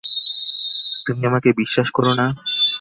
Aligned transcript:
তুমি 1.05 1.23
আমাকে 1.25 1.49
বিশ্বাস 1.59 1.87
করো 1.91 2.11
না? 2.13 2.25